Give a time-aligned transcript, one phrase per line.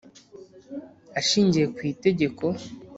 [1.19, 2.45] Ashingiye ku Itegeko